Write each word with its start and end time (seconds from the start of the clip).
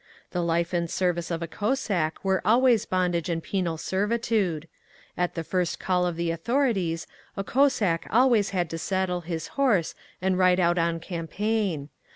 The 0.31 0.41
life 0.41 0.73
and 0.73 0.89
service 0.89 1.29
of 1.29 1.43
a 1.43 1.47
Cossack 1.47 2.25
were 2.25 2.41
always 2.43 2.87
bondage 2.87 3.29
and 3.29 3.43
penal 3.43 3.77
servitude. 3.77 4.67
At 5.15 5.35
the 5.35 5.43
first 5.43 5.79
call 5.79 6.07
of 6.07 6.15
the 6.15 6.31
authorities 6.31 7.05
a 7.37 7.43
Cossack 7.43 8.07
always 8.09 8.49
had 8.49 8.67
to 8.71 8.79
saddle 8.79 9.21
his 9.21 9.49
horse 9.49 9.93
and 10.19 10.39
ride 10.39 10.59
out 10.59 10.79
on 10.79 10.99
campaign. 11.01 11.89